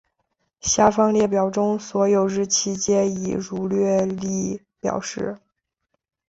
[0.61, 5.37] 下方列表中所有日期皆以儒略历表示。